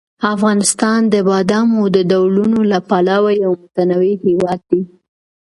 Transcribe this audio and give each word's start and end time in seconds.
افغانستان 0.33 0.99
د 1.13 1.15
بادامو 1.27 1.83
د 1.95 1.97
ډولونو 2.11 2.59
له 2.71 2.79
پلوه 2.89 3.31
یو 3.43 3.51
متنوع 3.61 4.13
هېواد 4.25 4.59
دی. 4.69 4.81